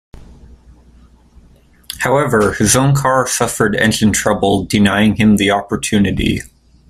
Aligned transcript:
However, 1.99 2.53
his 2.53 2.75
own 2.75 2.95
car 2.95 3.27
suffered 3.27 3.75
engine 3.75 4.11
trouble, 4.11 4.65
denying 4.65 5.17
him 5.17 5.37
the 5.37 5.51
opportunity. 5.51 6.41